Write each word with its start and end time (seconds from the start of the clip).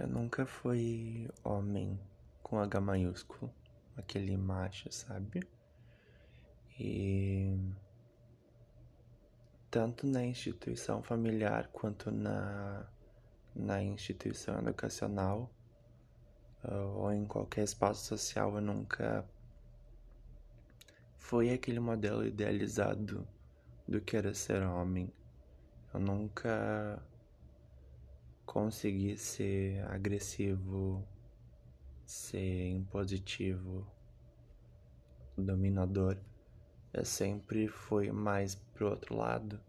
Eu 0.00 0.08
nunca 0.08 0.46
fui 0.46 1.28
homem 1.44 2.00
com 2.42 2.58
H 2.58 2.80
maiúsculo, 2.80 3.52
aquele 3.98 4.34
macho, 4.34 4.90
sabe? 4.90 5.46
E 6.78 7.54
tanto 9.70 10.06
na 10.06 10.24
instituição 10.24 11.02
familiar 11.02 11.68
quanto 11.70 12.10
na, 12.10 12.88
na 13.54 13.82
instituição 13.82 14.58
educacional 14.60 15.50
uh, 16.64 16.96
ou 16.96 17.12
em 17.12 17.26
qualquer 17.26 17.64
espaço 17.64 18.06
social, 18.06 18.54
eu 18.54 18.62
nunca 18.62 19.22
fui 21.18 21.52
aquele 21.52 21.78
modelo 21.78 22.26
idealizado 22.26 23.28
do 23.86 24.00
que 24.00 24.16
era 24.16 24.32
ser 24.32 24.62
homem. 24.62 25.12
Eu 25.92 26.00
nunca 26.00 27.02
consegui 28.50 29.16
ser 29.16 29.80
agressivo, 29.86 31.06
ser 32.04 32.70
impositivo, 32.70 33.86
dominador. 35.38 36.18
Eu 36.92 37.04
sempre 37.04 37.68
fui 37.68 38.10
mais 38.10 38.56
pro 38.56 38.90
outro 38.90 39.16
lado, 39.16 39.60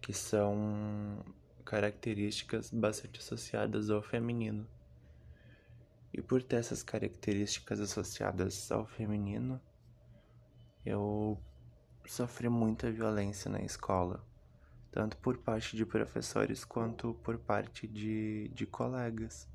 que 0.00 0.14
são 0.14 1.22
características 1.62 2.70
bastante 2.70 3.20
associadas 3.20 3.90
ao 3.90 4.00
feminino. 4.00 4.66
E 6.10 6.22
por 6.22 6.42
ter 6.42 6.56
essas 6.56 6.82
características 6.82 7.80
associadas 7.80 8.72
ao 8.72 8.86
feminino, 8.86 9.60
eu 10.86 11.38
sofri 12.06 12.48
muita 12.48 12.90
violência 12.90 13.50
na 13.50 13.60
escola 13.60 14.24
tanto 14.90 15.16
por 15.18 15.38
parte 15.38 15.76
de 15.76 15.86
professores 15.86 16.64
quanto 16.64 17.14
por 17.22 17.38
parte 17.38 17.86
de, 17.86 18.48
de 18.48 18.66
colegas. 18.66 19.48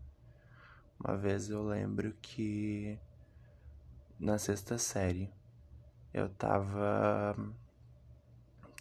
Uma 0.99 1.17
vez 1.17 1.49
eu 1.49 1.63
lembro 1.63 2.13
que 2.21 2.97
na 4.19 4.37
sexta 4.37 4.77
série 4.77 5.29
eu 6.13 6.29
tava 6.29 7.35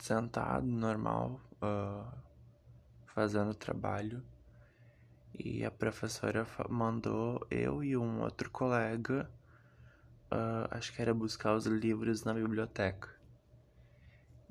sentado 0.01 0.67
normal, 0.67 1.41
uh, 1.61 2.07
fazendo 3.07 3.55
trabalho, 3.55 4.23
e 5.37 5.65
a 5.65 5.71
professora 5.71 6.47
mandou 6.69 7.45
eu 7.51 7.83
e 7.83 7.97
um 7.97 8.21
outro 8.21 8.49
colega, 8.51 9.29
uh, 10.31 10.69
acho 10.71 10.93
que 10.93 11.03
era 11.03 11.13
buscar 11.13 11.55
os 11.57 11.67
livros 11.67 12.23
na 12.23 12.33
biblioteca. 12.33 13.09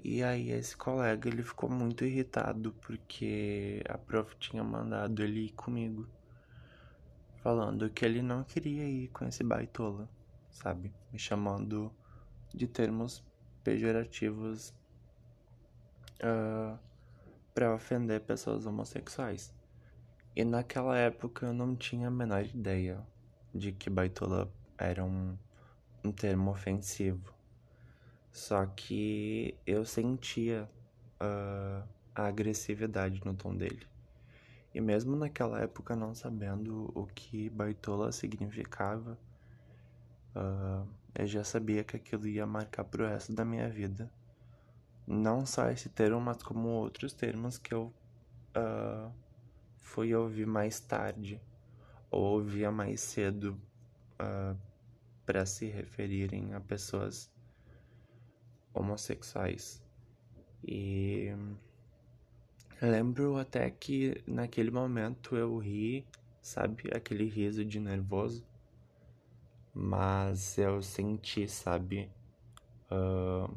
E 0.06 0.22
aí 0.22 0.52
esse 0.52 0.76
colega 0.76 1.30
ele 1.30 1.44
ficou 1.44 1.70
muito 1.70 2.04
irritado 2.04 2.74
porque 2.82 3.82
a 3.88 3.98
prof 3.98 4.36
tinha 4.36 4.62
mandado 4.62 5.24
ele 5.24 5.46
ir 5.46 5.52
comigo, 5.52 6.06
falando 7.38 7.90
que 7.90 8.04
ele 8.04 8.22
não 8.22 8.44
queria 8.44 8.84
ir 8.84 9.08
com 9.10 9.26
esse 9.26 9.46
baitola, 9.46 10.10
sabe? 10.52 10.94
Me 11.10 11.18
chamando 11.18 11.90
de 12.54 12.68
termos 12.68 13.24
pejorativos 13.64 14.72
uh, 16.22 16.76
ah, 16.76 16.80
para 17.56 17.74
ofender 17.74 18.20
pessoas 18.20 18.66
homossexuais. 18.66 19.54
E 20.36 20.44
naquela 20.44 20.98
época 20.98 21.46
eu 21.46 21.54
não 21.54 21.78
tinha 21.78 22.10
a 22.10 22.12
menor 22.12 22.44
ideia 22.46 23.00
de 23.56 23.72
que 23.72 23.90
baitola 23.90 24.52
era 24.78 25.02
um, 25.06 25.38
um 26.04 26.12
termo 26.12 26.52
ofensivo. 26.52 27.34
Só 28.34 28.66
que 28.66 29.56
eu 29.64 29.86
sentia 29.86 30.68
uh, 31.22 31.88
a 32.16 32.26
agressividade 32.26 33.22
no 33.24 33.36
tom 33.36 33.56
dele. 33.56 33.86
E 34.74 34.82
mesmo 34.82 35.16
naquela 35.16 35.62
época, 35.62 35.96
não 35.96 36.16
sabendo 36.16 36.92
o 36.96 37.06
que 37.06 37.48
baitola 37.52 38.12
significava, 38.12 39.20
uh, 40.36 40.88
eu 41.14 41.28
já 41.28 41.44
sabia 41.44 41.84
que 41.84 41.96
aquilo 41.96 42.28
ia 42.28 42.48
marcar 42.48 42.84
pro 42.86 43.08
resto 43.08 43.32
da 43.36 43.46
minha 43.46 43.70
vida. 43.70 44.12
Não 45.06 45.46
só 45.46 45.70
esse 45.70 45.90
termo, 45.90 46.20
mas 46.20 46.42
como 46.42 46.70
outros 46.70 47.14
termos 47.14 47.60
que 47.60 47.72
eu 47.72 47.94
uh, 48.58 49.14
fui 49.80 50.16
ouvir 50.16 50.48
mais 50.48 50.80
tarde, 50.80 51.40
ou 52.10 52.40
ouvia 52.40 52.72
mais 52.72 53.00
cedo 53.00 53.62
uh, 54.20 54.58
para 55.24 55.46
se 55.46 55.68
referirem 55.68 56.56
a 56.56 56.60
pessoas 56.60 57.32
homossexuais. 58.74 59.82
E 60.66 61.34
lembro 62.82 63.38
até 63.38 63.70
que 63.70 64.24
naquele 64.26 64.72
momento 64.72 65.36
eu 65.36 65.58
ri, 65.58 66.06
sabe, 66.42 66.90
aquele 66.94 67.26
riso 67.30 67.64
de 67.64 67.80
nervoso, 67.80 68.46
mas 69.74 70.58
eu 70.58 70.82
senti, 70.82 71.48
sabe, 71.48 72.10
uh, 72.92 73.54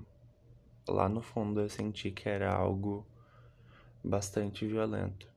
lá 0.88 1.09
no 1.09 1.21
fundo 1.21 1.60
eu 1.60 1.69
senti 1.69 2.10
que 2.10 2.28
era 2.28 2.53
algo 2.53 3.06
bastante 4.03 4.66
violento. 4.66 5.28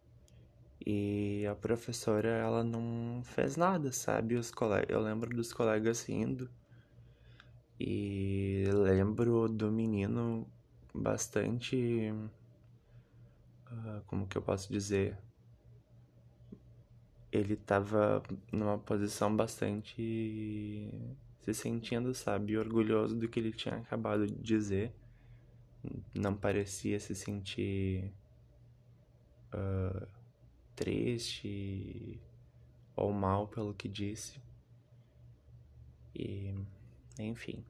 E 0.85 1.45
a 1.45 1.55
professora, 1.55 2.29
ela 2.29 2.63
não 2.63 3.21
fez 3.23 3.57
nada, 3.57 3.91
sabe? 3.91 4.35
Os 4.35 4.49
colegas, 4.49 4.89
eu 4.89 5.01
lembro 5.01 5.29
dos 5.35 5.51
colegas 5.51 6.07
rindo 6.07 6.49
e 7.79 8.65
lembro 8.73 9.47
do 9.47 9.71
menino 9.71 10.45
bastante. 10.93 12.11
Uh, 13.71 14.01
como 14.07 14.27
que 14.27 14.37
eu 14.37 14.41
posso 14.41 14.71
dizer? 14.71 15.17
Ele 17.31 17.55
tava 17.55 18.21
numa 18.51 18.77
posição 18.77 19.33
bastante. 19.35 20.89
se 21.43 21.53
sentindo, 21.53 22.13
sabe, 22.13 22.57
orgulhoso 22.57 23.15
do 23.15 23.29
que 23.29 23.39
ele 23.39 23.53
tinha 23.53 23.75
acabado 23.77 24.27
de 24.27 24.35
dizer. 24.35 24.93
Não 26.13 26.35
parecia 26.35 26.99
se 26.99 27.15
sentir. 27.15 28.11
Uh, 29.53 30.05
triste 30.75 32.19
ou 32.95 33.11
mal 33.11 33.47
pelo 33.47 33.73
que 33.73 33.89
disse. 33.89 34.39
E 36.15 36.53
enfim, 37.23 37.63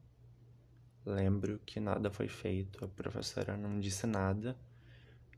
lembro 1.06 1.60
que 1.66 1.80
nada 1.80 2.10
foi 2.10 2.28
feito, 2.28 2.84
a 2.84 2.88
professora 2.88 3.58
não 3.58 3.80
disse 3.80 4.06
nada 4.06 4.58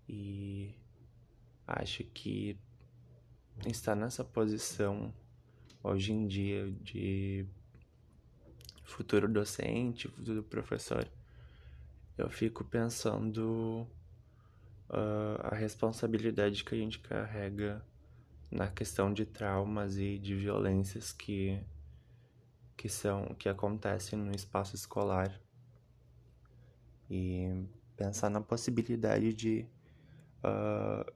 e 0.08 0.74
acho 1.66 2.04
que 2.04 2.58
estar 3.66 3.96
nessa 3.96 4.24
posição 4.24 5.14
hoje 5.84 6.12
em 6.12 6.28
dia 6.28 6.72
de 6.82 7.46
futuro 8.84 9.28
docente, 9.28 10.08
futuro 10.08 10.44
professor, 10.44 11.08
eu 12.18 12.30
fico 12.30 12.64
pensando 12.64 13.88
uh, 14.90 15.40
a 15.44 15.56
responsabilidade 15.56 16.64
que 16.64 16.76
a 16.76 16.78
gente 16.78 17.00
carrega 17.00 17.84
na 18.52 18.68
questão 18.68 19.14
de 19.14 19.26
traumas 19.26 19.98
e 19.98 20.18
de 20.20 20.36
violências 20.36 21.14
que 21.14 21.60
que 22.76 22.90
são 22.90 23.36
que 23.36 23.50
acontecem 23.50 24.18
no 24.18 24.32
espaço 24.34 24.76
escolar. 24.76 25.40
E 27.10 27.66
pensar 27.96 28.30
na 28.30 28.42
possibilidade 28.42 29.34
de 29.34 29.68
uh, 30.44 31.12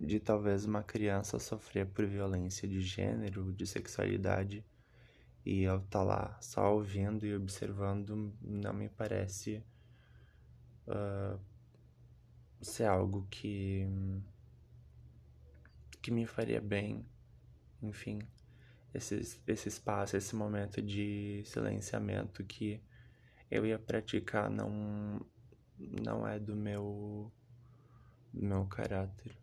de 0.00 0.18
talvez 0.18 0.64
uma 0.64 0.82
criança 0.82 1.38
sofrer 1.38 1.86
por 1.86 2.06
violência 2.06 2.66
de 2.66 2.80
gênero, 2.80 3.52
de 3.52 3.66
sexualidade 3.66 4.64
e 5.44 5.62
eu 5.62 5.76
estar 5.76 5.98
tá 5.98 6.02
lá 6.02 6.38
só 6.40 6.74
ouvindo 6.74 7.26
e 7.26 7.34
observando 7.34 8.32
não 8.42 8.72
me 8.72 8.88
parece 8.88 9.62
uh, 10.86 11.38
ser 12.60 12.84
algo 12.84 13.26
que 13.30 13.86
que 16.02 16.10
me 16.10 16.26
faria 16.26 16.62
bem, 16.62 17.04
enfim 17.82 18.20
esse, 18.92 19.40
esse 19.46 19.68
espaço, 19.68 20.16
esse 20.16 20.34
momento 20.34 20.82
de 20.82 21.42
silenciamento 21.44 22.44
que 22.44 22.82
eu 23.50 23.66
ia 23.66 23.78
praticar 23.78 24.50
não, 24.50 25.20
não 25.78 26.26
é 26.26 26.38
do 26.38 26.54
meu, 26.54 27.32
do 28.32 28.44
meu 28.44 28.66
caráter. 28.66 29.39